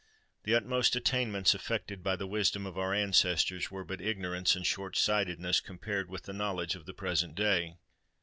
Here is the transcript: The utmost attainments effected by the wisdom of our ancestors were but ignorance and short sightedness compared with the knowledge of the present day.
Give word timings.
The 0.45 0.55
utmost 0.55 0.95
attainments 0.95 1.53
effected 1.53 2.01
by 2.01 2.15
the 2.15 2.25
wisdom 2.25 2.65
of 2.65 2.75
our 2.75 2.91
ancestors 2.91 3.69
were 3.69 3.83
but 3.83 4.01
ignorance 4.01 4.55
and 4.55 4.65
short 4.65 4.97
sightedness 4.97 5.59
compared 5.59 6.09
with 6.09 6.23
the 6.23 6.33
knowledge 6.33 6.73
of 6.73 6.87
the 6.87 6.93
present 6.95 7.35
day. 7.35 7.77